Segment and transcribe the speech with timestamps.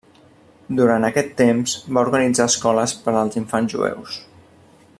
[0.77, 4.17] Durant aquest temps va organitzar escoles per als infants jueus.